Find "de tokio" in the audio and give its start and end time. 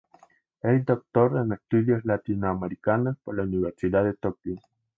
4.03-4.55